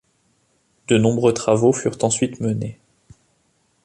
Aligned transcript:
De 0.87 0.97
nombreux 0.97 1.31
travaux 1.31 1.71
furent 1.73 2.03
ensuite 2.03 2.39
menés. 2.39 2.79